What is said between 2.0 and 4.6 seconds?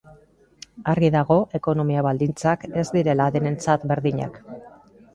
baldintzak ez direla denentzat berdinak.